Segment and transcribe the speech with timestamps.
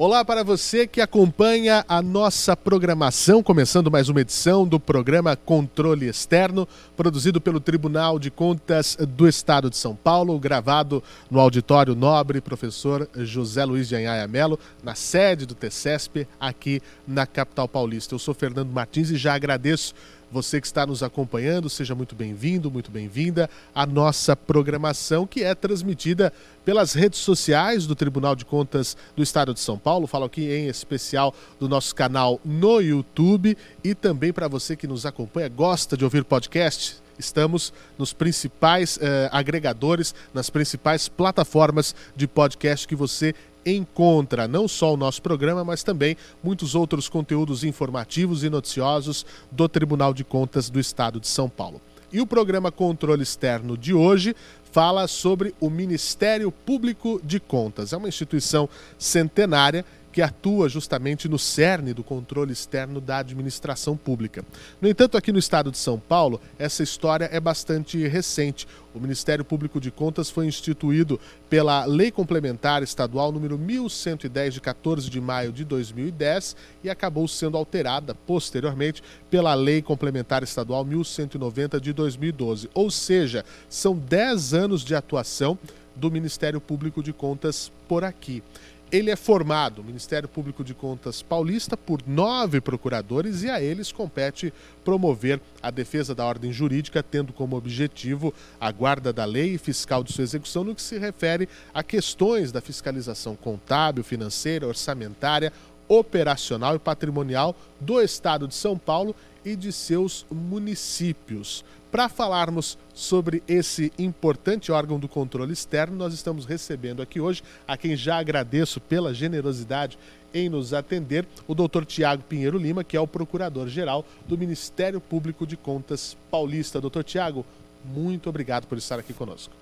[0.00, 6.06] Olá para você que acompanha a nossa programação, começando mais uma edição do programa Controle
[6.06, 12.40] Externo, produzido pelo Tribunal de Contas do Estado de São Paulo, gravado no Auditório Nobre
[12.40, 18.14] Professor José Luiz de Anhaia Melo, na sede do TCESP, aqui na capital paulista.
[18.14, 19.94] Eu sou Fernando Martins e já agradeço
[20.30, 25.54] você que está nos acompanhando, seja muito bem-vindo, muito bem-vinda à nossa programação que é
[25.54, 26.32] transmitida
[26.64, 30.06] pelas redes sociais do Tribunal de Contas do Estado de São Paulo.
[30.06, 35.06] Falo aqui em especial do nosso canal no YouTube e também para você que nos
[35.06, 36.96] acompanha, gosta de ouvir podcast.
[37.18, 43.34] Estamos nos principais eh, agregadores, nas principais plataformas de podcast que você
[43.76, 49.68] encontra não só o nosso programa, mas também muitos outros conteúdos informativos e noticiosos do
[49.68, 51.80] Tribunal de Contas do Estado de São Paulo.
[52.10, 54.34] E o programa Controle Externo de hoje
[54.72, 57.92] fala sobre o Ministério Público de Contas.
[57.92, 59.84] É uma instituição centenária
[60.18, 64.44] que atua justamente no cerne do controle externo da administração pública.
[64.80, 68.66] No entanto, aqui no estado de São Paulo, essa história é bastante recente.
[68.92, 75.08] O Ministério Público de Contas foi instituído pela Lei Complementar Estadual número 1110 de 14
[75.08, 81.92] de maio de 2010 e acabou sendo alterada posteriormente pela Lei Complementar Estadual 1190 de
[81.92, 82.68] 2012.
[82.74, 85.56] Ou seja, são 10 anos de atuação
[85.94, 88.42] do Ministério Público de Contas por aqui.
[88.90, 94.50] Ele é formado, Ministério Público de Contas Paulista, por nove procuradores e a eles compete
[94.82, 100.02] promover a defesa da ordem jurídica, tendo como objetivo a guarda da lei e fiscal
[100.02, 105.52] de sua execução no que se refere a questões da fiscalização contábil, financeira, orçamentária,
[105.86, 109.14] operacional e patrimonial do Estado de São Paulo
[109.44, 111.62] e de seus municípios.
[111.90, 117.78] Para falarmos sobre esse importante órgão do controle externo, nós estamos recebendo aqui hoje, a
[117.78, 119.98] quem já agradeço pela generosidade
[120.34, 125.46] em nos atender, o doutor Tiago Pinheiro Lima, que é o procurador-geral do Ministério Público
[125.46, 126.78] de Contas Paulista.
[126.78, 127.46] Doutor Tiago,
[127.82, 129.54] muito obrigado por estar aqui conosco.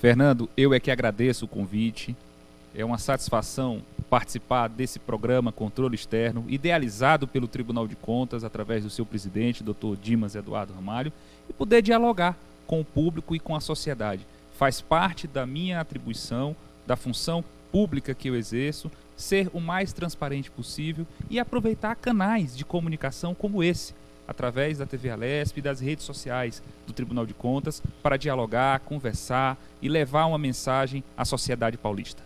[0.00, 2.16] Fernando, eu é que agradeço o convite.
[2.74, 8.90] É uma satisfação participar desse programa Controle Externo, idealizado pelo Tribunal de Contas através do
[8.90, 11.12] seu presidente, doutor Dimas Eduardo Ramalho,
[11.48, 12.36] e poder dialogar
[12.66, 14.26] com o público e com a sociedade.
[14.56, 16.54] Faz parte da minha atribuição,
[16.86, 22.64] da função pública que eu exerço, ser o mais transparente possível e aproveitar canais de
[22.64, 23.94] comunicação como esse,
[24.26, 29.56] através da TV Alesp e das redes sociais do Tribunal de Contas, para dialogar, conversar
[29.80, 32.22] e levar uma mensagem à sociedade paulista.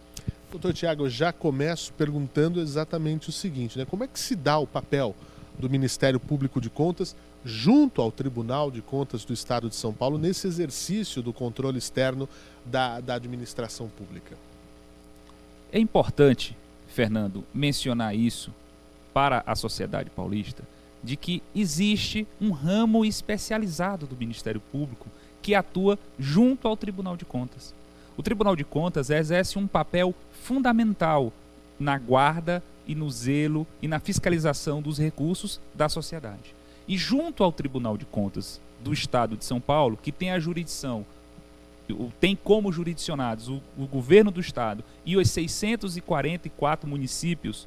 [0.50, 3.84] Doutor Tiago, eu já começo perguntando exatamente o seguinte, né?
[3.84, 5.14] Como é que se dá o papel
[5.58, 10.18] do Ministério Público de Contas junto ao Tribunal de Contas do Estado de São Paulo
[10.18, 12.28] nesse exercício do controle externo
[12.64, 14.36] da, da administração pública?
[15.72, 16.56] É importante,
[16.88, 18.52] Fernando, mencionar isso
[19.12, 20.64] para a sociedade paulista,
[21.02, 25.06] de que existe um ramo especializado do Ministério Público
[25.40, 27.72] que atua junto ao Tribunal de Contas.
[28.16, 31.32] O Tribunal de Contas exerce um papel fundamental
[31.78, 36.54] na guarda e no zelo e na fiscalização dos recursos da sociedade.
[36.88, 41.04] E junto ao Tribunal de Contas do Estado de São Paulo, que tem a jurisdição,
[42.20, 47.66] tem como jurisdicionados o, o governo do Estado e os 644 municípios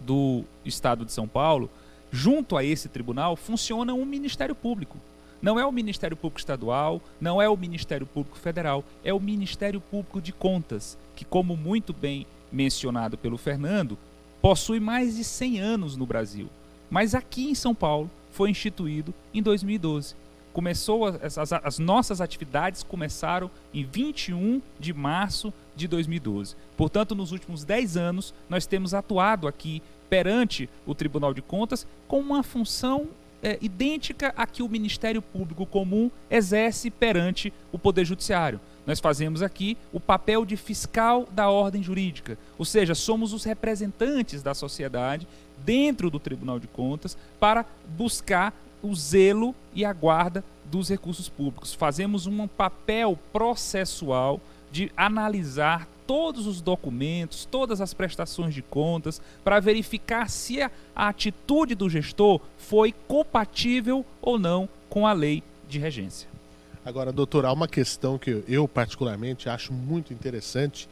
[0.00, 1.70] do Estado de São Paulo,
[2.10, 4.98] junto a esse tribunal funciona um Ministério Público.
[5.40, 9.80] Não é o Ministério Público Estadual, não é o Ministério Público Federal, é o Ministério
[9.80, 13.98] Público de Contas, que, como muito bem mencionado pelo Fernando,
[14.46, 16.48] possui mais de 100 anos no Brasil.
[16.88, 20.14] Mas aqui em São Paulo foi instituído em 2012.
[20.52, 26.54] Começou as, as, as, nossas atividades começaram em 21 de março de 2012.
[26.76, 32.20] Portanto, nos últimos 10 anos, nós temos atuado aqui perante o Tribunal de Contas com
[32.20, 33.08] uma função
[33.42, 38.60] é, idêntica à que o Ministério Público Comum exerce perante o Poder Judiciário.
[38.86, 44.42] Nós fazemos aqui o papel de fiscal da ordem jurídica, ou seja, somos os representantes
[44.42, 45.26] da sociedade
[45.64, 47.66] dentro do Tribunal de Contas para
[47.96, 51.74] buscar o zelo e a guarda dos recursos públicos.
[51.74, 54.40] Fazemos um papel processual
[54.70, 61.74] de analisar todos os documentos, todas as prestações de contas, para verificar se a, atitude
[61.74, 66.35] do gestor foi compatível ou não com a lei de regência.
[66.86, 70.88] Agora, doutor, há uma questão que eu particularmente acho muito interessante,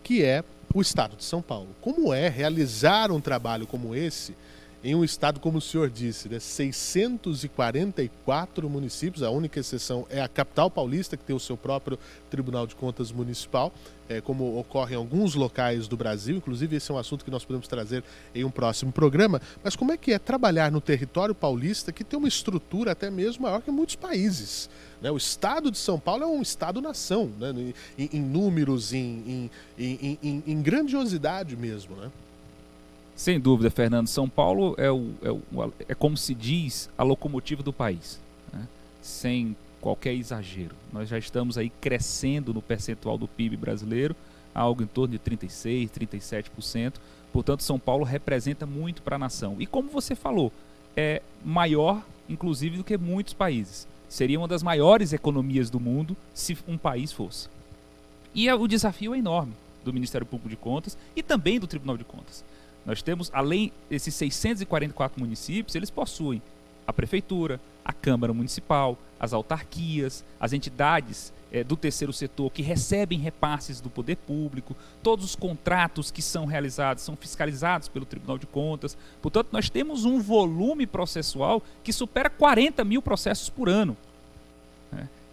[0.00, 1.66] que é o Estado de São Paulo.
[1.80, 4.36] Como é realizar um trabalho como esse
[4.84, 10.26] em um estado, como o senhor disse, né, 644 municípios, a única exceção é a
[10.26, 11.96] capital paulista, que tem o seu próprio
[12.28, 13.72] Tribunal de Contas Municipal,
[14.08, 17.44] é, como ocorre em alguns locais do Brasil, inclusive esse é um assunto que nós
[17.44, 18.02] podemos trazer
[18.34, 19.40] em um próximo programa.
[19.62, 23.44] Mas como é que é trabalhar no território paulista, que tem uma estrutura até mesmo
[23.44, 24.68] maior que muitos países?
[25.00, 25.12] Né?
[25.12, 27.72] O estado de São Paulo é um estado-nação, né?
[27.96, 29.48] em, em, números, em,
[29.78, 31.94] em, em grandiosidade mesmo.
[31.94, 32.10] Né?
[33.14, 34.06] Sem dúvida, Fernando.
[34.06, 38.20] São Paulo é, o, é, o, é como se diz a locomotiva do país,
[38.52, 38.66] né?
[39.00, 40.74] sem qualquer exagero.
[40.92, 44.16] Nós já estamos aí crescendo no percentual do PIB brasileiro,
[44.54, 46.94] algo em torno de 36, 37%.
[47.32, 49.56] Portanto, São Paulo representa muito para a nação.
[49.58, 50.52] E como você falou,
[50.96, 53.88] é maior, inclusive, do que muitos países.
[54.08, 57.48] Seria uma das maiores economias do mundo se um país fosse.
[58.34, 59.54] E é, o desafio é enorme
[59.84, 62.44] do Ministério Público de Contas e também do Tribunal de Contas.
[62.84, 66.42] Nós temos, além desses 644 municípios, eles possuem
[66.86, 73.18] a prefeitura, a Câmara Municipal, as autarquias, as entidades é, do terceiro setor que recebem
[73.18, 78.46] repasses do poder público, todos os contratos que são realizados são fiscalizados pelo Tribunal de
[78.46, 78.96] Contas.
[79.20, 83.96] Portanto, nós temos um volume processual que supera 40 mil processos por ano.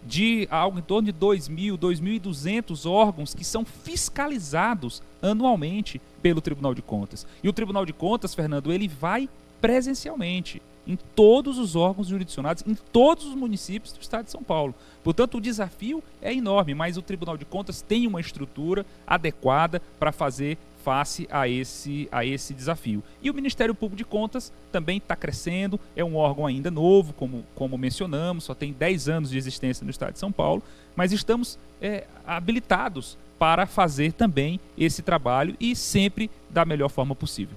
[0.06, 6.82] De algo em torno de 2.000, 2.200 órgãos que são fiscalizados anualmente pelo Tribunal de
[6.82, 7.26] Contas.
[7.42, 9.28] E o Tribunal de Contas, Fernando, ele vai
[9.60, 14.74] presencialmente em todos os órgãos jurisdicionados, em todos os municípios do estado de São Paulo.
[15.04, 20.10] Portanto, o desafio é enorme, mas o Tribunal de Contas tem uma estrutura adequada para
[20.10, 23.02] fazer face a esse, a esse desafio.
[23.22, 27.44] E o Ministério Público de Contas também está crescendo, é um órgão ainda novo, como,
[27.54, 30.62] como mencionamos, só tem 10 anos de existência no estado de São Paulo,
[30.96, 37.56] mas estamos é, habilitados para fazer também esse trabalho e sempre da melhor forma possível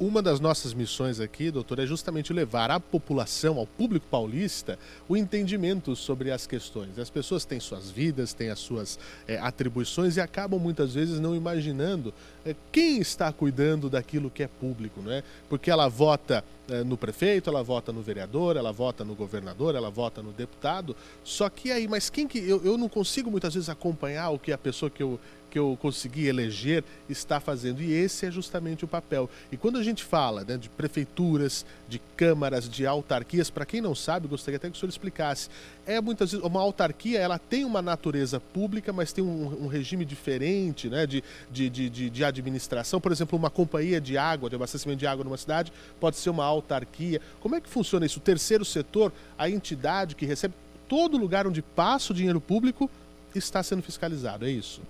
[0.00, 5.14] uma das nossas missões aqui, doutor, é justamente levar à população, ao público paulista, o
[5.14, 6.98] entendimento sobre as questões.
[6.98, 8.98] As pessoas têm suas vidas, têm as suas
[9.28, 12.14] é, atribuições e acabam muitas vezes não imaginando
[12.46, 15.22] é, quem está cuidando daquilo que é público, não é?
[15.50, 19.90] Porque ela vota é, no prefeito, ela vota no vereador, ela vota no governador, ela
[19.90, 20.96] vota no deputado.
[21.22, 24.50] Só que aí, mas quem que eu, eu não consigo muitas vezes acompanhar o que
[24.50, 25.20] a pessoa que eu
[25.50, 27.82] que eu consegui eleger está fazendo.
[27.82, 29.28] E esse é justamente o papel.
[29.50, 33.94] E quando a gente fala né, de prefeituras, de câmaras, de autarquias, para quem não
[33.94, 35.48] sabe, gostaria até que o senhor explicasse.
[35.84, 40.04] É muitas vezes uma autarquia, ela tem uma natureza pública, mas tem um, um regime
[40.04, 43.00] diferente né, de, de, de, de, administração.
[43.00, 46.44] Por exemplo, uma companhia de água, de abastecimento de água numa cidade, pode ser uma
[46.44, 47.20] autarquia.
[47.40, 48.18] Como é que funciona isso?
[48.18, 50.54] O terceiro setor, a entidade que recebe
[50.88, 52.90] todo lugar onde passa o dinheiro público
[53.34, 54.82] está sendo fiscalizado, é isso?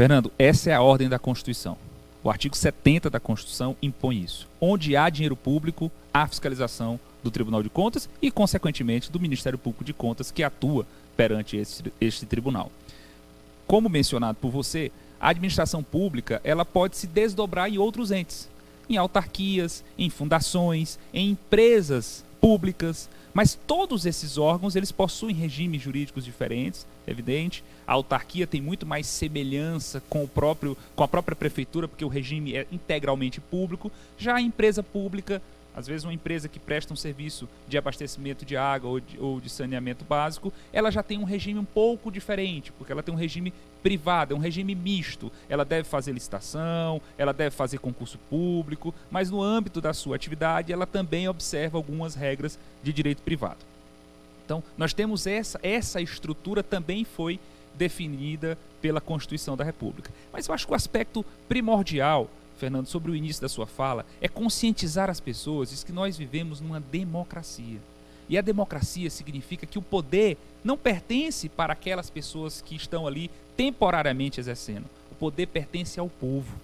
[0.00, 1.76] Fernando, essa é a ordem da Constituição.
[2.24, 4.48] O artigo 70 da Constituição impõe isso.
[4.58, 9.84] Onde há dinheiro público, há fiscalização do Tribunal de Contas e, consequentemente, do Ministério Público
[9.84, 10.86] de Contas, que atua
[11.18, 11.62] perante
[12.00, 12.72] este, tribunal.
[13.66, 18.48] Como mencionado por você, a administração pública ela pode se desdobrar em outros entes,
[18.88, 26.24] em autarquias, em fundações, em empresas públicas, mas todos esses órgãos eles possuem regimes jurídicos
[26.24, 27.62] diferentes, evidente.
[27.90, 32.08] A autarquia tem muito mais semelhança com o próprio com a própria prefeitura, porque o
[32.08, 33.90] regime é integralmente público.
[34.16, 35.42] Já a empresa pública
[35.74, 39.40] às vezes uma empresa que presta um serviço de abastecimento de água ou de, ou
[39.40, 43.18] de, saneamento básico, ela já tem um regime um pouco diferente, porque ela tem um
[43.18, 45.32] regime privado, é um regime misto.
[45.48, 50.72] Ela deve fazer licitação, ela deve fazer concurso público, mas no âmbito da sua atividade
[50.72, 53.58] ela também observa algumas regras de direito privado.
[54.44, 57.38] Então, nós temos essa, essa estrutura também foi
[57.74, 60.10] definida pela Constituição da República.
[60.32, 62.28] Mas eu acho que o aspecto primordial
[62.60, 66.60] Fernando, sobre o início da sua fala, é conscientizar as pessoas de que nós vivemos
[66.60, 67.78] numa democracia.
[68.28, 73.30] E a democracia significa que o poder não pertence para aquelas pessoas que estão ali
[73.56, 74.84] temporariamente exercendo.
[75.10, 76.54] O poder pertence ao povo.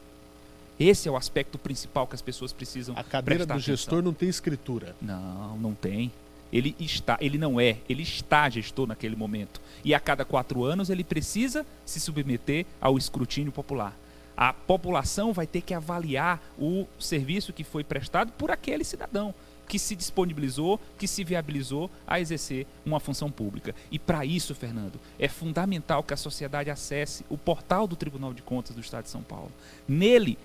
[0.79, 3.75] Esse é o aspecto principal que as pessoas precisam A cadeira do atenção.
[3.75, 4.95] gestor não tem escritura.
[5.01, 6.13] Não, não tem.
[6.57, 9.61] Ele está, ele não é, ele está gestor naquele momento.
[9.85, 13.97] E a cada quatro anos ele precisa se submeter ao escrutínio popular
[14.37, 19.35] a população vai ter que avaliar o serviço que foi prestado por aquele cidadão
[19.67, 23.75] que se disponibilizou, que se viabilizou a exercer uma função pública.
[23.91, 28.43] E para isso, Fernando, é fundamental que a sociedade acesse o portal do Tribunal de
[28.43, 29.51] Contas do Estado de São Paulo.
[29.89, 30.39] Nele,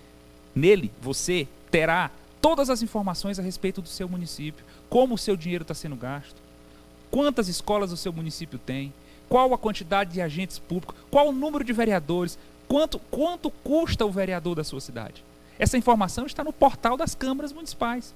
[0.56, 2.10] nele você terá
[2.41, 6.36] todas as informações a respeito do seu município, como o seu dinheiro está sendo gasto,
[7.10, 8.93] quantas escolas o seu município tem,
[9.29, 12.38] qual a quantidade de agentes públicos, qual o número de vereadores,
[12.71, 15.25] Quanto, quanto custa o vereador da sua cidade?
[15.60, 18.13] Essa informação está no portal das câmaras municipais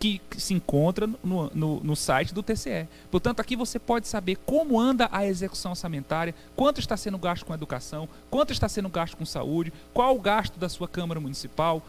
[0.00, 2.88] que se encontra no, no, no, site do TCE.
[3.12, 7.54] Portanto, aqui você pode saber como anda a execução orçamentária, quanto está sendo gasto com
[7.54, 11.80] educação, quanto está sendo gasto com saúde, qual o gasto da sua Câmara Municipal,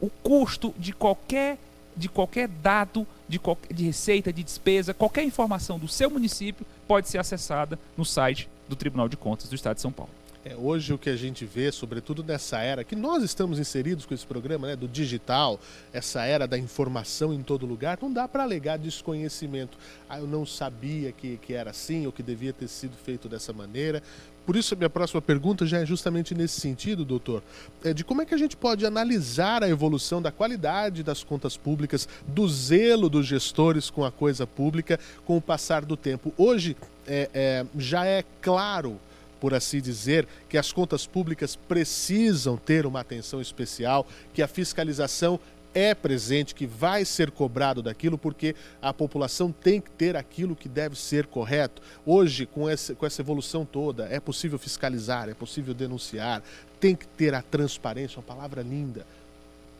[0.00, 1.58] o custo de qualquer,
[1.96, 7.08] de qualquer dado de, qualquer, de receita, de despesa, qualquer informação do seu município pode
[7.08, 10.12] ser acessada no site do Tribunal de Contas do Estado de São Paulo.
[10.42, 14.14] É, hoje o que a gente vê, sobretudo nessa era que nós estamos inseridos com
[14.14, 15.60] esse programa, né, do digital,
[15.92, 19.76] essa era da informação em todo lugar, não dá para alegar desconhecimento.
[20.08, 23.52] Ah, eu não sabia que, que era assim ou que devia ter sido feito dessa
[23.52, 24.02] maneira.
[24.46, 27.42] Por isso, a minha próxima pergunta já é justamente nesse sentido, doutor,
[27.84, 31.58] é de como é que a gente pode analisar a evolução da qualidade das contas
[31.58, 36.32] públicas, do zelo dos gestores com a coisa pública com o passar do tempo.
[36.38, 38.98] Hoje é, é, já é claro
[39.40, 45.40] por assim dizer, que as contas públicas precisam ter uma atenção especial, que a fiscalização
[45.72, 50.68] é presente, que vai ser cobrado daquilo, porque a população tem que ter aquilo que
[50.68, 51.80] deve ser correto.
[52.04, 56.42] Hoje, com essa, com essa evolução toda, é possível fiscalizar, é possível denunciar,
[56.78, 59.06] tem que ter a transparência, uma palavra linda.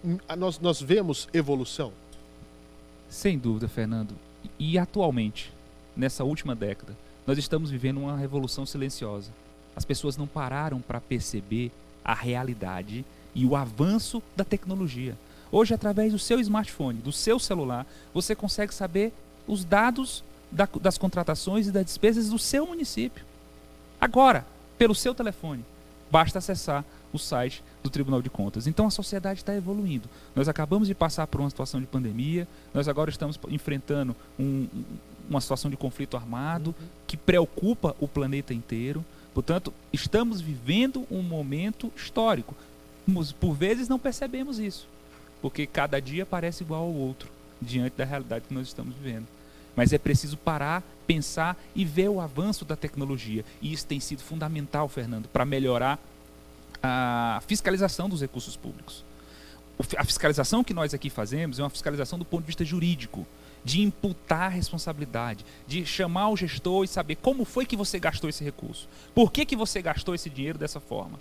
[0.04, 1.92] Hum, nós, nós vemos evolução?
[3.08, 4.14] Sem dúvida, Fernando.
[4.58, 5.52] E atualmente,
[5.96, 9.30] nessa última década, nós estamos vivendo uma revolução silenciosa
[9.74, 11.70] as pessoas não pararam para perceber
[12.04, 15.16] a realidade e o avanço da tecnologia.
[15.52, 19.12] Hoje, através do seu smartphone, do seu celular, você consegue saber
[19.46, 23.24] os dados da, das contratações e das despesas do seu município.
[24.00, 24.46] Agora,
[24.78, 25.64] pelo seu telefone,
[26.10, 28.66] basta acessar o site do Tribunal de Contas.
[28.66, 30.08] Então a sociedade está evoluindo.
[30.34, 34.68] Nós acabamos de passar por uma situação de pandemia, nós agora estamos enfrentando um,
[35.28, 36.86] uma situação de conflito armado uhum.
[37.06, 39.04] que preocupa o planeta inteiro.
[39.32, 42.54] Portanto, estamos vivendo um momento histórico.
[43.38, 44.86] Por vezes não percebemos isso,
[45.40, 49.26] porque cada dia parece igual ao outro, diante da realidade que nós estamos vivendo.
[49.74, 53.44] Mas é preciso parar, pensar e ver o avanço da tecnologia.
[53.62, 55.98] E isso tem sido fundamental, Fernando, para melhorar
[56.82, 59.04] a fiscalização dos recursos públicos.
[59.96, 63.26] A fiscalização que nós aqui fazemos é uma fiscalização do ponto de vista jurídico
[63.64, 68.42] de imputar responsabilidade, de chamar o gestor e saber como foi que você gastou esse
[68.42, 71.18] recurso, por que, que você gastou esse dinheiro dessa forma.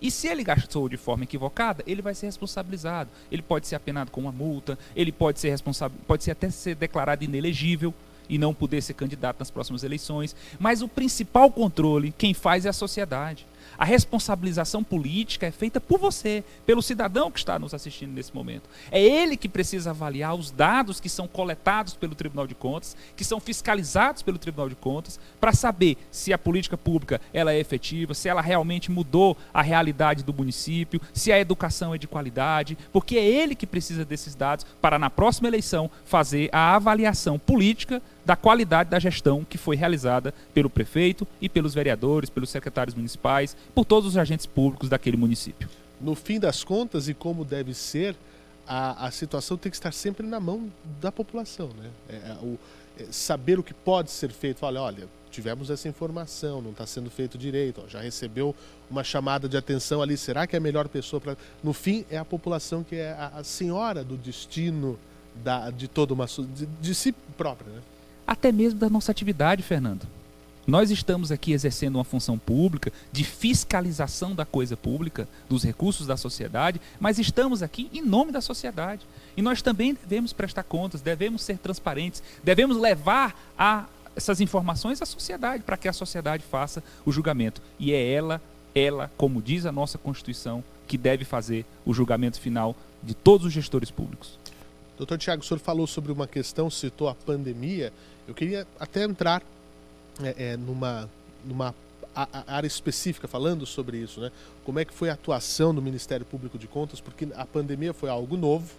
[0.00, 3.10] E se ele gastou de forma equivocada, ele vai ser responsabilizado.
[3.30, 6.74] Ele pode ser apenado com uma multa, ele pode ser responsável, pode ser até ser
[6.74, 7.92] declarado inelegível
[8.26, 10.34] e não poder ser candidato nas próximas eleições.
[10.58, 13.46] Mas o principal controle, quem faz é a sociedade.
[13.80, 18.68] A responsabilização política é feita por você, pelo cidadão que está nos assistindo nesse momento.
[18.92, 23.24] É ele que precisa avaliar os dados que são coletados pelo Tribunal de Contas, que
[23.24, 28.12] são fiscalizados pelo Tribunal de Contas, para saber se a política pública ela é efetiva,
[28.12, 33.16] se ela realmente mudou a realidade do município, se a educação é de qualidade, porque
[33.16, 38.36] é ele que precisa desses dados para na próxima eleição fazer a avaliação política da
[38.36, 43.84] qualidade da gestão que foi realizada pelo prefeito e pelos vereadores, pelos secretários municipais, por
[43.84, 45.68] todos os agentes públicos daquele município.
[46.00, 48.14] No fim das contas, e como deve ser,
[48.68, 50.70] a, a situação tem que estar sempre na mão
[51.00, 51.70] da população.
[51.76, 51.90] Né?
[52.08, 52.56] É, é o,
[53.00, 54.58] é, saber o que pode ser feito.
[54.58, 58.54] Fala, olha, tivemos essa informação, não está sendo feito direito, ó, já recebeu
[58.88, 61.36] uma chamada de atenção ali, será que é a melhor pessoa para.
[61.64, 64.96] No fim, é a população que é a, a senhora do destino
[65.34, 66.26] da, de toda uma.
[66.26, 67.72] de, de si própria.
[67.72, 67.80] Né?
[68.30, 70.06] Até mesmo da nossa atividade, Fernando.
[70.64, 76.16] Nós estamos aqui exercendo uma função pública de fiscalização da coisa pública, dos recursos da
[76.16, 79.04] sociedade, mas estamos aqui em nome da sociedade.
[79.36, 85.06] E nós também devemos prestar contas, devemos ser transparentes, devemos levar a essas informações à
[85.06, 87.60] sociedade para que a sociedade faça o julgamento.
[87.80, 88.40] E é ela,
[88.72, 93.52] ela, como diz a nossa Constituição, que deve fazer o julgamento final de todos os
[93.52, 94.38] gestores públicos.
[95.00, 97.90] Doutor Tiago, o senhor falou sobre uma questão, citou a pandemia.
[98.28, 99.42] Eu queria até entrar
[100.22, 101.08] é, é, numa,
[101.42, 101.74] numa
[102.46, 104.30] área específica falando sobre isso, né?
[104.62, 107.00] Como é que foi a atuação do Ministério Público de Contas?
[107.00, 108.70] Porque a pandemia foi algo novo,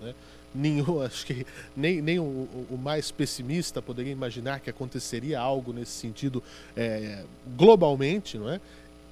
[0.00, 0.14] né?
[0.54, 1.46] Nenhum, acho que
[1.76, 6.42] nem, nem o, o, mais pessimista poderia imaginar que aconteceria algo nesse sentido
[6.74, 7.24] é,
[7.58, 8.58] globalmente, não é?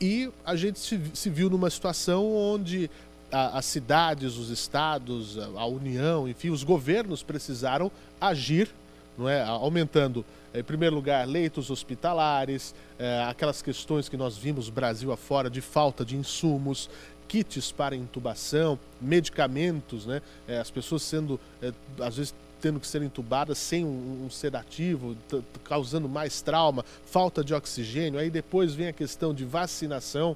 [0.01, 2.91] E a gente se, se viu numa situação onde
[3.31, 7.91] a, as cidades, os estados, a, a União, enfim, os governos precisaram
[8.21, 8.69] agir,
[9.17, 9.43] não é?
[9.43, 15.61] Aumentando em primeiro lugar, leitos hospitalares, é, aquelas questões que nós vimos Brasil afora de
[15.61, 16.89] falta de insumos,
[17.29, 20.23] kits para intubação, medicamentos, né?
[20.49, 25.15] É, as pessoas sendo, é, às vezes, tendo que ser entubadas sem um, um sedativo,
[25.63, 28.19] causando mais trauma, falta de oxigênio.
[28.19, 30.35] Aí depois vem a questão de vacinação,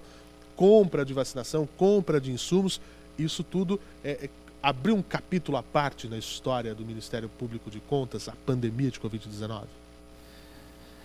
[0.61, 2.83] compra de vacinação, compra de insumos
[3.19, 4.31] isso tudo é, é,
[4.63, 9.01] abriu um capítulo à parte na história do Ministério Público de Contas, a pandemia de
[9.01, 9.65] Covid-19?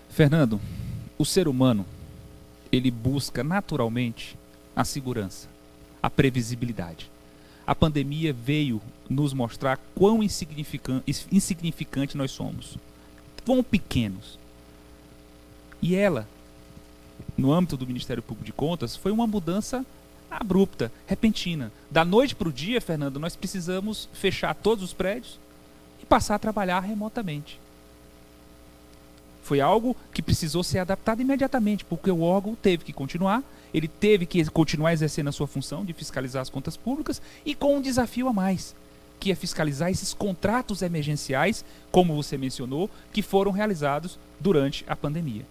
[0.10, 0.60] Fernando,
[1.18, 1.86] o ser humano
[2.70, 4.38] ele busca naturalmente
[4.76, 5.48] a segurança,
[6.04, 7.10] a previsibilidade.
[7.66, 12.78] A pandemia veio nos mostrar quão insignificante, insignificante nós somos,
[13.46, 14.38] quão pequenos.
[15.82, 16.28] E ela,
[17.38, 19.86] no âmbito do Ministério Público de Contas, foi uma mudança
[20.30, 21.72] abrupta, repentina.
[21.90, 25.40] Da noite para o dia, Fernando, nós precisamos fechar todos os prédios
[26.02, 27.60] e passar a trabalhar remotamente.
[29.44, 34.26] Foi algo que precisou ser adaptado imediatamente, porque o órgão teve que continuar, ele teve
[34.26, 38.28] que continuar exercendo a sua função de fiscalizar as contas públicas e com um desafio
[38.28, 38.74] a mais,
[39.20, 45.46] que é fiscalizar esses contratos emergenciais, como você mencionou, que foram realizados durante a pandemia.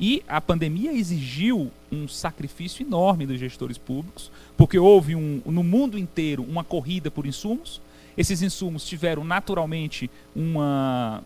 [0.00, 5.98] E a pandemia exigiu um sacrifício enorme dos gestores públicos, porque houve um, no mundo
[5.98, 7.80] inteiro uma corrida por insumos,
[8.18, 11.22] esses insumos tiveram naturalmente uma,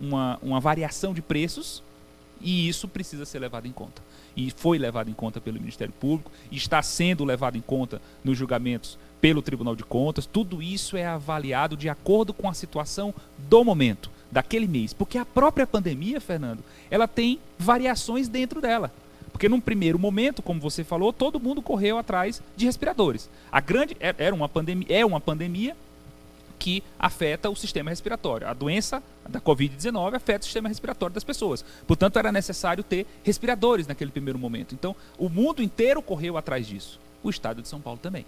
[0.00, 1.82] uma, uma variação de preços
[2.40, 4.02] e isso precisa ser levado em conta.
[4.34, 8.98] E foi levado em conta pelo Ministério Público, está sendo levado em conta nos julgamentos
[9.20, 10.24] pelo Tribunal de Contas.
[10.24, 14.92] Tudo isso é avaliado de acordo com a situação do momento, daquele mês.
[14.92, 18.92] Porque a própria pandemia, Fernando, ela tem variações dentro dela.
[19.32, 23.30] Porque num primeiro momento, como você falou, todo mundo correu atrás de respiradores.
[23.50, 25.76] A grande é, era uma pandemia, é uma pandemia
[26.58, 28.46] que afeta o sistema respiratório.
[28.46, 31.64] A doença da Covid-19 afeta o sistema respiratório das pessoas.
[31.86, 34.74] Portanto, era necessário ter respiradores naquele primeiro momento.
[34.74, 37.00] Então, o mundo inteiro correu atrás disso.
[37.22, 38.26] O estado de São Paulo também.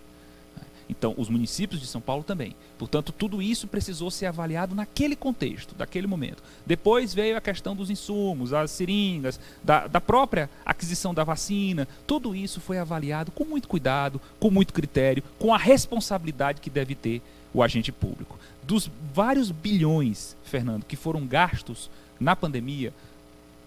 [0.93, 2.55] Então, os municípios de São Paulo também.
[2.77, 6.43] Portanto, tudo isso precisou ser avaliado naquele contexto, daquele momento.
[6.67, 11.89] Depois veio a questão dos insumos, as seringas, da, da própria aquisição da vacina.
[12.07, 16.95] Tudo isso foi avaliado com muito cuidado, com muito critério, com a responsabilidade que deve
[16.95, 17.23] ter
[17.55, 18.39] o agente público.
[18.63, 22.93] Dos vários bilhões, Fernando, que foram gastos na pandemia,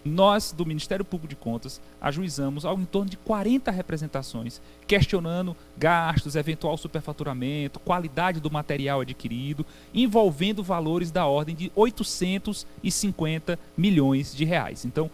[0.05, 6.35] nós, do Ministério Público de Contas, ajuizamos algo em torno de 40 representações, questionando gastos,
[6.35, 14.85] eventual superfaturamento, qualidade do material adquirido, envolvendo valores da ordem de 850 milhões de reais.
[14.85, 15.09] Então,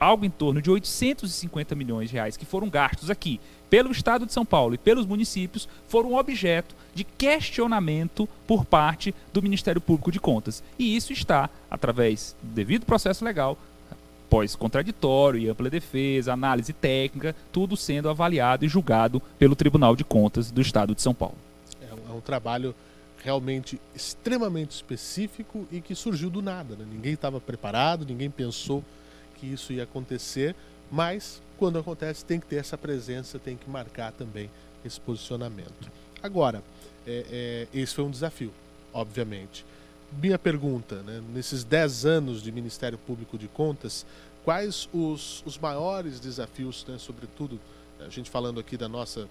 [0.00, 3.38] algo em torno de 850 milhões de reais que foram gastos aqui
[3.70, 9.40] pelo Estado de São Paulo e pelos municípios foram objeto de questionamento por parte do
[9.40, 10.62] Ministério Público de Contas.
[10.78, 13.56] E isso está, através do devido processo legal,
[14.32, 20.50] pós-contraditório e ampla defesa, análise técnica, tudo sendo avaliado e julgado pelo Tribunal de Contas
[20.50, 21.36] do Estado de São Paulo.
[21.82, 22.74] É um, é um trabalho
[23.22, 26.74] realmente extremamente específico e que surgiu do nada.
[26.76, 26.86] Né?
[26.90, 28.82] Ninguém estava preparado, ninguém pensou
[29.36, 30.56] que isso ia acontecer,
[30.90, 34.48] mas quando acontece tem que ter essa presença, tem que marcar também
[34.82, 35.92] esse posicionamento.
[36.22, 36.62] Agora,
[37.06, 38.50] é, é, esse foi um desafio,
[38.94, 39.62] obviamente
[40.20, 44.04] minha pergunta, né, nesses 10 anos de Ministério Público de Contas,
[44.44, 47.58] quais os, os maiores desafios, né, sobretudo,
[48.00, 49.28] a gente falando aqui da nossa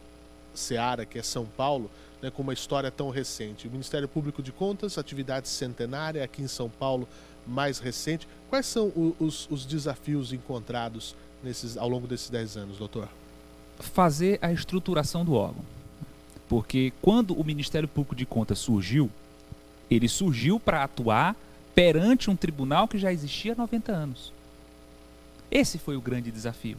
[0.53, 1.89] seara, que é São Paulo,
[2.21, 3.67] né, com uma história tão recente.
[3.67, 7.07] O Ministério Público de Contas, atividade centenária aqui em São Paulo,
[7.45, 8.27] mais recente.
[8.49, 13.09] Quais são os, os desafios encontrados nesses, ao longo desses 10 anos, doutor?
[13.79, 15.63] Fazer a estruturação do órgão.
[16.47, 19.09] Porque quando o Ministério Público de Contas surgiu,
[19.91, 21.35] ele surgiu para atuar
[21.75, 24.33] perante um tribunal que já existia há 90 anos.
[25.51, 26.77] Esse foi o grande desafio.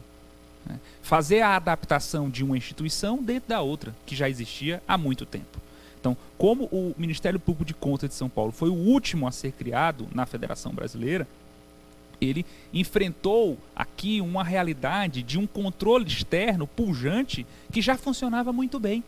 [0.65, 0.79] Né?
[1.03, 5.61] Fazer a adaptação de uma instituição dentro da outra, que já existia há muito tempo.
[5.99, 9.51] Então, como o Ministério Público de Contas de São Paulo foi o último a ser
[9.53, 11.27] criado na Federação Brasileira,
[12.19, 19.03] ele enfrentou aqui uma realidade de um controle externo pujante que já funcionava muito bem.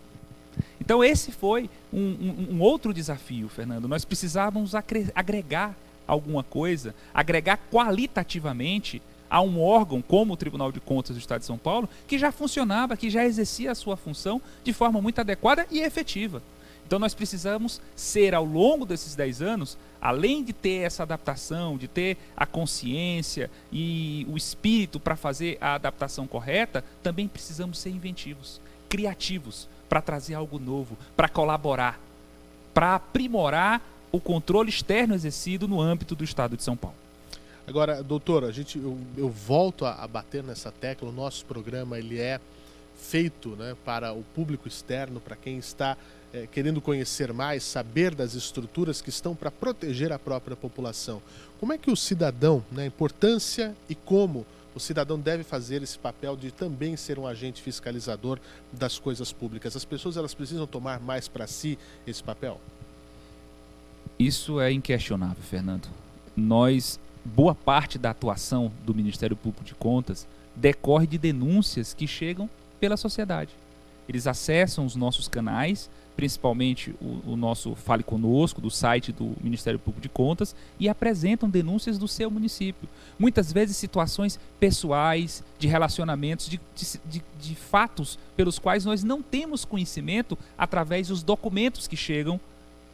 [0.86, 3.88] Então, esse foi um, um, um outro desafio, Fernando.
[3.88, 4.74] Nós precisávamos
[5.16, 5.76] agregar
[6.08, 11.48] alguma coisa, agregar qualitativamente a um órgão como o Tribunal de Contas do Estado de
[11.48, 15.66] São Paulo, que já funcionava, que já exercia a sua função de forma muito adequada
[15.72, 16.42] e efetiva.
[16.86, 21.88] Então nós precisamos ser, ao longo desses 10 anos, além de ter essa adaptação, de
[21.88, 28.62] ter a consciência e o espírito para fazer a adaptação correta, também precisamos ser inventivos,
[28.88, 32.00] criativos, para trazer algo novo, para colaborar,
[32.74, 36.98] para aprimorar o controle externo exercido no âmbito do Estado de São Paulo.
[37.68, 41.10] Agora, doutor, a gente, eu, eu volto a, a, bater nessa tecla.
[41.10, 42.40] O nosso programa ele é
[42.96, 45.98] feito né, para o público externo, para quem está
[46.32, 51.22] é, querendo conhecer mais, saber das estruturas que estão para proteger a própria população.
[51.60, 54.46] Como é que o cidadão, né, a importância e como
[54.76, 58.38] o cidadão deve fazer esse papel de também ser um agente fiscalizador
[58.74, 59.74] das coisas públicas.
[59.76, 62.60] As pessoas elas precisam tomar mais para si esse papel?
[64.20, 65.88] Isso é inquestionável, Fernando.
[66.36, 72.50] Nós, boa parte da atuação do Ministério Público de Contas decorre de denúncias que chegam
[72.80, 73.52] pela sociedade.
[74.08, 79.80] Eles acessam os nossos canais, principalmente o, o, nosso Fale Conosco, do site do Ministério
[79.80, 82.88] Público de Contas, e apresentam denúncias do seu município.
[83.20, 89.66] Muitas vezes situações pessoais, de relacionamentos, de, de, de, fatos pelos quais nós não temos
[89.66, 92.40] conhecimento através dos documentos que chegam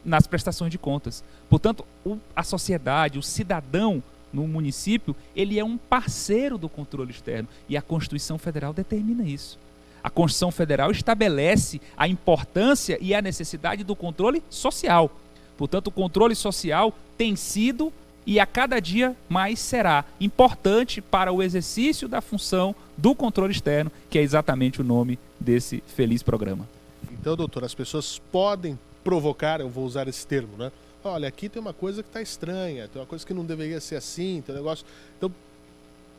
[0.04, 1.22] nas prestações de contas.
[1.48, 7.48] Portanto, o, a sociedade, o cidadão no município, ele é um parceiro do controle externo
[7.68, 9.58] e a Constituição Federal determina isso.
[10.02, 15.10] A Constituição Federal estabelece a importância e a necessidade do controle social.
[15.56, 17.92] Portanto, o controle social tem sido
[18.26, 23.90] e a cada dia mais será importante para o exercício da função do controle externo,
[24.08, 26.68] que é exatamente o nome desse feliz programa.
[27.10, 30.70] Então, doutor, as pessoas podem provocar, eu vou usar esse termo, né?
[31.04, 33.96] Olha, aqui tem uma coisa que está estranha, tem uma coisa que não deveria ser
[33.96, 34.86] assim, tem um negócio.
[35.18, 35.32] Então,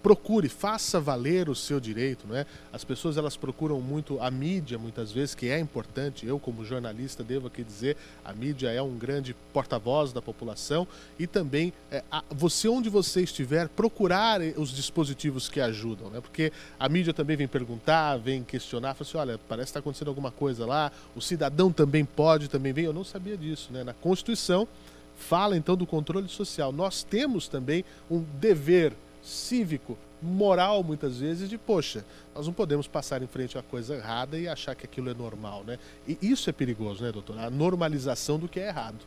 [0.03, 2.45] procure, faça valer o seu direito, não é?
[2.73, 6.27] As pessoas elas procuram muito a mídia muitas vezes, que é importante.
[6.27, 10.85] Eu como jornalista devo aqui dizer, a mídia é um grande porta-voz da população
[11.17, 16.19] e também é, a, você onde você estiver procurar os dispositivos que ajudam, né?
[16.19, 20.09] Porque a mídia também vem perguntar, vem questionar, fala assim, olha, parece que está acontecendo
[20.09, 20.91] alguma coisa lá.
[21.15, 22.83] O cidadão também pode, também vem.
[22.83, 23.85] Eu não sabia disso, né?
[23.85, 24.67] Na Constituição
[25.15, 26.73] fala então do controle social.
[26.73, 32.05] Nós temos também um dever cívico, moral muitas vezes de poxa,
[32.35, 35.63] nós não podemos passar em frente a coisa errada e achar que aquilo é normal,
[35.63, 35.79] né?
[36.07, 37.37] E isso é perigoso, né, doutor?
[37.39, 38.99] A normalização do que é errado.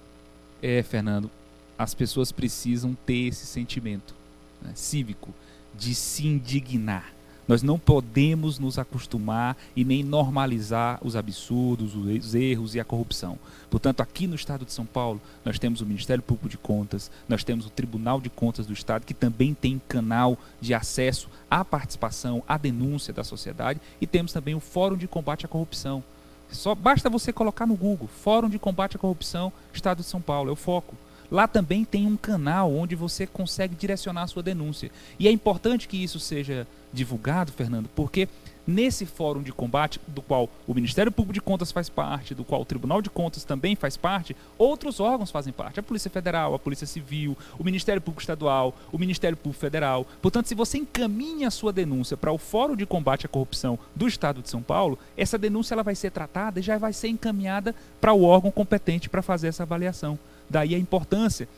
[0.62, 1.30] É, Fernando,
[1.78, 4.14] as pessoas precisam ter esse sentimento
[4.62, 5.34] né, cívico
[5.74, 7.15] de se indignar
[7.46, 13.38] nós não podemos nos acostumar e nem normalizar os absurdos, os erros e a corrupção.
[13.70, 17.44] Portanto, aqui no Estado de São Paulo, nós temos o Ministério Público de Contas, nós
[17.44, 22.42] temos o Tribunal de Contas do Estado, que também tem canal de acesso à participação,
[22.48, 26.02] à denúncia da sociedade, e temos também o Fórum de Combate à Corrupção.
[26.50, 30.50] Só basta você colocar no Google Fórum de Combate à Corrupção, Estado de São Paulo,
[30.50, 30.94] é o foco.
[31.30, 34.90] Lá também tem um canal onde você consegue direcionar a sua denúncia.
[35.18, 38.28] E é importante que isso seja divulgado, Fernando, porque
[38.66, 42.62] nesse fórum de combate, do qual o Ministério Público de Contas faz parte, do qual
[42.62, 45.78] o Tribunal de Contas também faz parte, outros órgãos fazem parte.
[45.78, 50.06] A Polícia Federal, a Polícia Civil, o Ministério Público Estadual, o Ministério Público Federal.
[50.20, 54.08] Portanto, se você encaminha a sua denúncia para o Fórum de Combate à Corrupção do
[54.08, 57.74] Estado de São Paulo, essa denúncia ela vai ser tratada e já vai ser encaminhada
[58.00, 60.18] para o órgão competente para fazer essa avaliação.
[60.48, 61.48] Daí a importância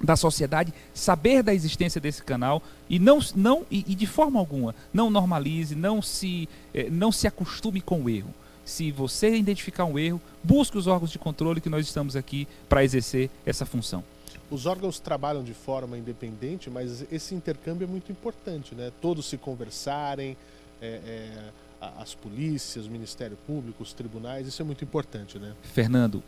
[0.00, 4.74] da sociedade saber da existência desse canal e não, não e, e de forma alguma
[4.92, 8.34] não normalize, não se, eh, não se acostume com o erro.
[8.64, 12.82] Se você identificar um erro, busque os órgãos de controle que nós estamos aqui para
[12.82, 14.02] exercer essa função.
[14.50, 18.90] Os órgãos trabalham de forma independente, mas esse intercâmbio é muito importante, né?
[19.00, 20.36] Todos se conversarem,
[20.80, 21.50] é, é,
[21.98, 25.54] as polícias, o Ministério Público, os tribunais, isso é muito importante, né?
[25.62, 26.22] Fernando,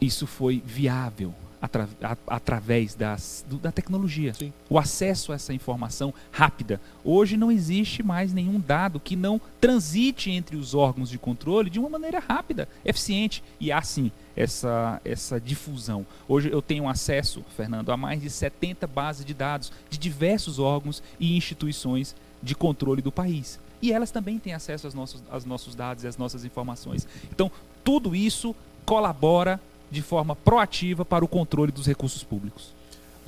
[0.00, 1.88] isso foi viável atra
[2.26, 4.32] através das, do, da tecnologia.
[4.32, 4.52] Sim.
[4.68, 6.80] O acesso a essa informação rápida.
[7.04, 11.78] Hoje não existe mais nenhum dado que não transite entre os órgãos de controle de
[11.78, 13.42] uma maneira rápida, eficiente.
[13.60, 16.06] E há sim essa, essa difusão.
[16.26, 21.02] Hoje eu tenho acesso, Fernando, a mais de 70 bases de dados de diversos órgãos
[21.18, 23.60] e instituições de controle do país.
[23.82, 27.06] E elas também têm acesso aos nossos, aos nossos dados e às nossas informações.
[27.30, 27.50] Então,
[27.82, 29.60] tudo isso colabora
[29.90, 32.80] de forma proativa para o controle dos recursos públicos.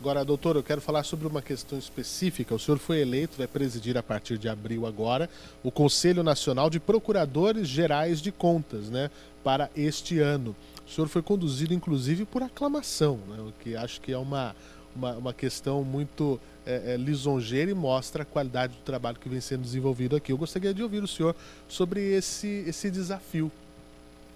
[0.02, 2.52] Agora, doutor, eu quero falar sobre uma questão específica.
[2.52, 5.30] O senhor foi eleito, vai presidir a partir de abril agora,
[5.62, 9.12] o Conselho Nacional de Procuradores Gerais de Contas, né,
[9.44, 10.56] para este ano.
[10.84, 14.56] O senhor foi conduzido, inclusive, por aclamação, né, o que acho que é uma,
[14.96, 19.40] uma, uma questão muito é, é, lisonjeira e mostra a qualidade do trabalho que vem
[19.40, 20.32] sendo desenvolvido aqui.
[20.32, 21.36] Eu gostaria de ouvir o senhor
[21.68, 23.52] sobre esse, esse desafio.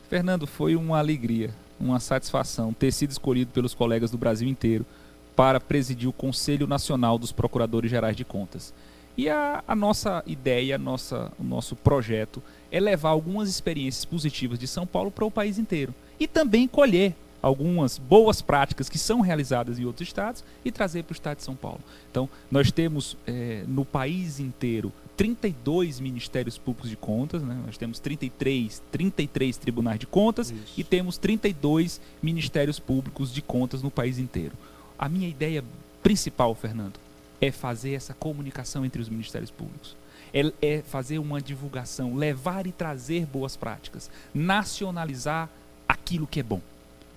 [0.09, 4.87] Fernando, foi uma alegria uma satisfação ter sido escolhido pelos colegas do Brasil inteiro
[5.35, 8.73] para presidir o Conselho Nacional dos Procuradores Gerais de Contas.
[9.17, 14.59] E a, a nossa ideia, a nossa, o nosso projeto é levar algumas experiências positivas
[14.59, 19.21] de São Paulo para o país inteiro e também colher algumas boas práticas que são
[19.21, 21.81] realizadas em outros estados e trazer para o estado de São Paulo.
[22.11, 27.59] Então, nós temos é, no país inteiro 32 ministérios públicos de contas, né?
[27.65, 30.75] nós temos 33, 33 tribunais de contas Isso.
[30.77, 34.53] e temos 32 ministérios públicos de contas no país inteiro.
[34.99, 35.65] A minha ideia
[36.03, 37.01] principal, Fernando,
[37.41, 39.97] é fazer essa comunicação entre os ministérios públicos.
[40.33, 45.49] É, é, fazer uma divulgação, levar e trazer boas práticas, nacionalizar
[45.89, 46.61] aquilo que é bom.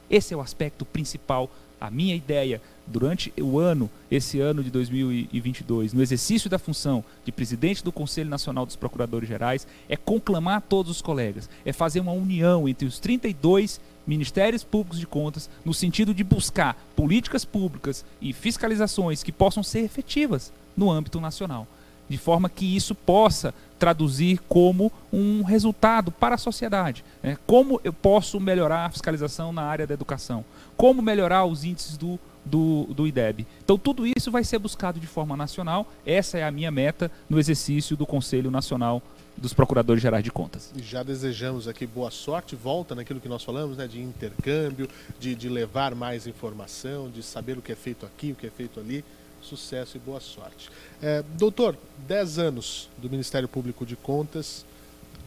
[0.09, 1.49] Esse é o aspecto principal.
[1.79, 7.31] A minha ideia durante o ano, esse ano de 2022, no exercício da função de
[7.31, 12.11] presidente do Conselho Nacional dos Procuradores Gerais, é conclamar todos os colegas, é fazer uma
[12.11, 18.33] união entre os 32 ministérios públicos de contas no sentido de buscar políticas públicas e
[18.33, 21.67] fiscalizações que possam ser efetivas no âmbito nacional,
[22.09, 27.03] de forma que isso possa traduzir como um resultado para a sociedade.
[27.23, 27.37] Né?
[27.47, 30.43] Como eu posso melhorar a fiscalização na área da educação?
[30.75, 33.47] Como melhorar os índices do, do, do IDEB?
[33.63, 35.87] Então, tudo isso vai ser buscado de forma nacional.
[36.05, 39.01] Essa é a minha meta no exercício do Conselho Nacional
[39.37, 40.73] dos Procuradores Gerais de Contas.
[40.75, 45.33] E já desejamos aqui boa sorte, volta naquilo que nós falamos, né, de intercâmbio, de,
[45.33, 48.81] de levar mais informação, de saber o que é feito aqui, o que é feito
[48.81, 49.05] ali
[49.41, 50.69] sucesso e boa sorte.
[51.01, 54.65] É, doutor, 10 anos do Ministério Público de Contas,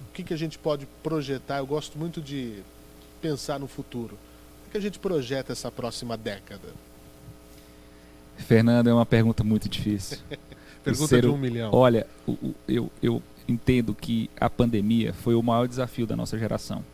[0.08, 1.58] o que, que a gente pode projetar?
[1.58, 2.62] Eu gosto muito de
[3.20, 4.18] pensar no futuro.
[4.66, 6.68] O que a gente projeta essa próxima década?
[8.36, 10.18] Fernando, é uma pergunta muito difícil.
[10.82, 11.70] pergunta de um milhão.
[11.72, 12.06] Olha,
[12.68, 16.84] eu, eu entendo que a pandemia foi o maior desafio da nossa geração.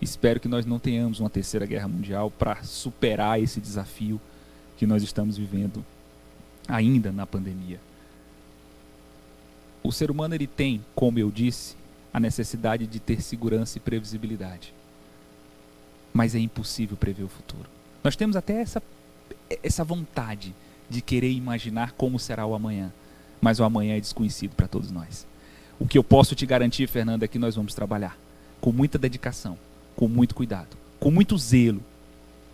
[0.00, 4.20] Espero que nós não tenhamos uma terceira guerra mundial para superar esse desafio
[4.76, 5.84] que nós estamos vivendo
[6.68, 7.80] ainda na pandemia.
[9.82, 11.76] O ser humano ele tem, como eu disse,
[12.12, 14.72] a necessidade de ter segurança e previsibilidade.
[16.12, 17.68] Mas é impossível prever o futuro.
[18.02, 18.82] Nós temos até essa,
[19.62, 20.54] essa vontade
[20.88, 22.92] de querer imaginar como será o amanhã,
[23.40, 25.26] mas o amanhã é desconhecido para todos nós.
[25.78, 28.18] O que eu posso te garantir, Fernando, é que nós vamos trabalhar
[28.60, 29.58] com muita dedicação,
[29.94, 31.82] com muito cuidado, com muito zelo,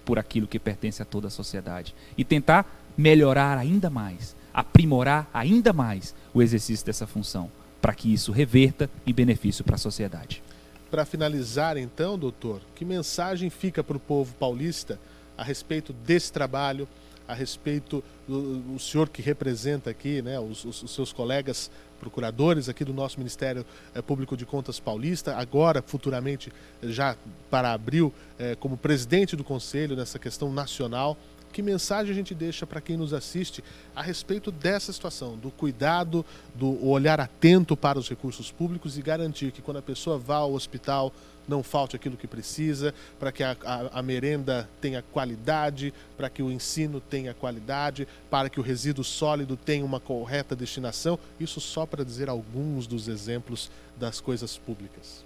[0.05, 5.73] por aquilo que pertence a toda a sociedade e tentar melhorar ainda mais, aprimorar ainda
[5.73, 10.43] mais o exercício dessa função, para que isso reverta em benefício para a sociedade.
[10.91, 15.01] Para finalizar, então, doutor, que mensagem fica para o povo paulista
[15.37, 16.87] a respeito desse trabalho,
[17.27, 21.71] a respeito do, do senhor que representa aqui, né, os, os, os seus colegas
[22.03, 27.17] procuradores aqui do nosso Ministério eh, Público de Contas Paulista, agora, futuramente, já
[27.49, 31.17] para abril, eh, como presidente do Conselho nessa questão nacional.
[31.53, 33.63] Que mensagem a gente deixa para quem nos assiste
[33.95, 39.53] a respeito dessa situação, do cuidado, do olhar atento para os recursos públicos e garantir
[39.53, 41.13] que quando a pessoa vá ao hospital
[41.49, 46.43] não falte aquilo que precisa, para que a, a, a merenda tenha qualidade, para que
[46.43, 51.19] o ensino tenha qualidade, para que o resíduo sólido tenha uma correta destinação.
[51.39, 55.25] Isso só para dizer alguns dos exemplos das coisas públicas.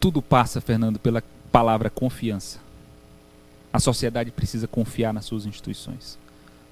[0.00, 2.58] Tudo passa, Fernando, pela palavra confiança.
[3.72, 6.18] A sociedade precisa confiar nas suas instituições.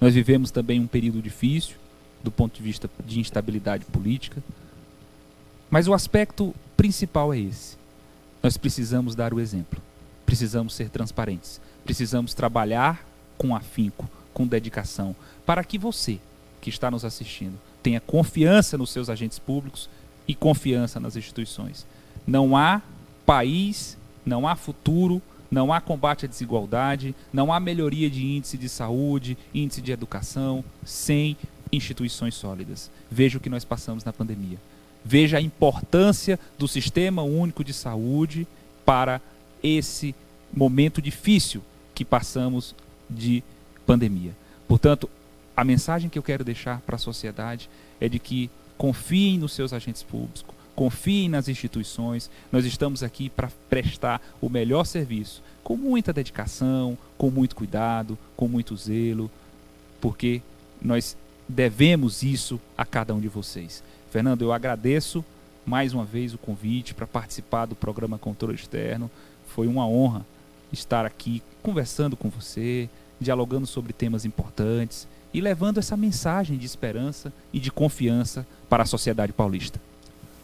[0.00, 1.76] Nós vivemos também um período difícil
[2.22, 4.42] do ponto de vista de instabilidade política,
[5.70, 7.76] mas o aspecto principal é esse.
[8.44, 9.80] Nós precisamos dar o exemplo.
[10.26, 11.62] Precisamos ser transparentes.
[11.82, 13.02] Precisamos trabalhar
[13.38, 16.18] com afinco, com dedicação, para que você,
[16.60, 19.88] que está nos assistindo, tenha confiança nos seus agentes públicos
[20.28, 21.86] e confiança nas instituições.
[22.26, 22.82] Não há
[23.24, 28.68] país, não há futuro, não há combate à desigualdade, não há melhoria de índice de
[28.68, 31.34] saúde, índice de educação, sem
[31.72, 32.90] instituições sólidas.
[33.10, 34.58] Veja o que nós passamos na pandemia
[35.04, 38.46] veja a importância do Sistema Único de Saúde
[38.84, 39.20] para
[39.62, 40.14] esse
[40.52, 41.62] momento difícil
[41.94, 42.74] que passamos
[43.08, 43.42] de
[43.86, 44.34] pandemia.
[44.66, 45.08] Portanto,
[45.56, 47.68] a mensagem que eu quero deixar para a sociedade
[48.00, 52.30] é de que confiem nos seus agentes públicos, confiem nas instituições.
[52.50, 58.48] Nós estamos aqui para prestar o melhor serviço, com muita dedicação, com muito cuidado, com
[58.48, 59.30] muito zelo,
[60.00, 60.42] porque
[60.82, 61.16] nós
[61.48, 63.82] devemos isso a cada um de vocês.
[64.14, 65.24] Fernando, eu agradeço
[65.66, 69.10] mais uma vez o convite para participar do programa Controle Externo.
[69.44, 70.24] Foi uma honra
[70.72, 77.32] estar aqui conversando com você, dialogando sobre temas importantes e levando essa mensagem de esperança
[77.52, 79.80] e de confiança para a sociedade paulista.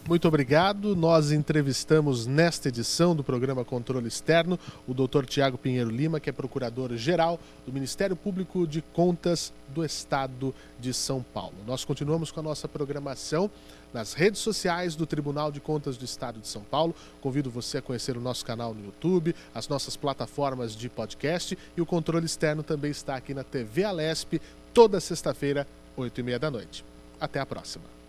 [0.07, 0.95] Muito obrigado.
[0.95, 5.25] Nós entrevistamos nesta edição do programa Controle Externo o Dr.
[5.25, 11.23] Tiago Pinheiro Lima, que é procurador-geral do Ministério Público de Contas do Estado de São
[11.23, 11.53] Paulo.
[11.67, 13.49] Nós continuamos com a nossa programação
[13.93, 16.95] nas redes sociais do Tribunal de Contas do Estado de São Paulo.
[17.21, 21.81] Convido você a conhecer o nosso canal no YouTube, as nossas plataformas de podcast e
[21.81, 24.41] o controle externo também está aqui na TV Alesp
[24.73, 26.83] toda sexta-feira, 8 e meia da noite.
[27.19, 28.00] Até a próxima.